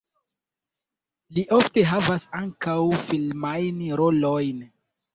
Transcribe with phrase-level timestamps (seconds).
[1.37, 4.69] Li ofte havas ankaŭ filmajn rolojn.